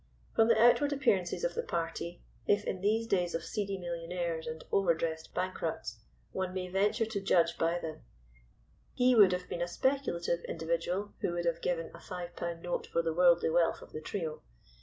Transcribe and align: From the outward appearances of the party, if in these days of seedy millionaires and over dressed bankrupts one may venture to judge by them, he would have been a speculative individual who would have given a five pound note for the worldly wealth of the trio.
From 0.33 0.47
the 0.47 0.59
outward 0.59 0.91
appearances 0.93 1.43
of 1.43 1.53
the 1.53 1.61
party, 1.61 2.23
if 2.47 2.63
in 2.65 2.81
these 2.81 3.05
days 3.05 3.35
of 3.35 3.43
seedy 3.43 3.77
millionaires 3.77 4.47
and 4.47 4.63
over 4.71 4.95
dressed 4.95 5.31
bankrupts 5.35 5.99
one 6.31 6.55
may 6.55 6.69
venture 6.69 7.05
to 7.05 7.21
judge 7.21 7.55
by 7.59 7.77
them, 7.77 8.01
he 8.95 9.13
would 9.13 9.31
have 9.31 9.47
been 9.47 9.61
a 9.61 9.67
speculative 9.67 10.43
individual 10.45 11.13
who 11.21 11.33
would 11.33 11.45
have 11.45 11.61
given 11.61 11.91
a 11.93 11.99
five 12.01 12.35
pound 12.35 12.63
note 12.63 12.87
for 12.87 13.03
the 13.03 13.13
worldly 13.13 13.51
wealth 13.51 13.83
of 13.83 13.91
the 13.91 14.01
trio. 14.01 14.41